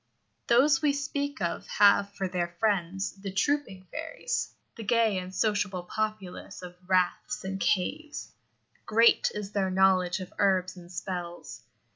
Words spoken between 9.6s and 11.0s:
knowledge of herbs and